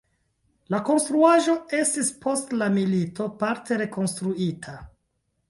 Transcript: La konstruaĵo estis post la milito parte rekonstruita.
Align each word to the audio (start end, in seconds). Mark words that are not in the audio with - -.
La 0.73 0.77
konstruaĵo 0.85 1.55
estis 1.81 2.09
post 2.23 2.57
la 2.63 2.71
milito 2.79 3.29
parte 3.45 3.79
rekonstruita. 3.85 4.77